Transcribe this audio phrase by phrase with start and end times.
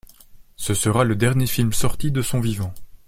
[0.55, 2.73] Ce sera le dernier film sorti de son vivant.